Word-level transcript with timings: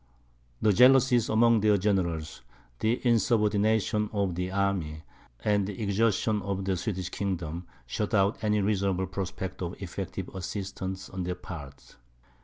The 0.63 0.73
jealousies 0.73 1.29
among 1.29 1.59
their 1.59 1.77
generals, 1.77 2.41
the 2.79 2.99
insubordination 3.07 4.09
of 4.11 4.33
the 4.33 4.49
army, 4.49 5.03
and 5.43 5.67
the 5.67 5.79
exhaustion 5.79 6.41
of 6.41 6.65
the 6.65 6.75
Swedish 6.75 7.09
kingdom, 7.09 7.67
shut 7.85 8.15
out 8.15 8.43
any 8.43 8.61
reasonable 8.61 9.05
prospect 9.05 9.61
of 9.61 9.79
effective 9.79 10.27
assistance 10.33 11.07
on 11.07 11.21
their 11.21 11.35
part. 11.35 11.97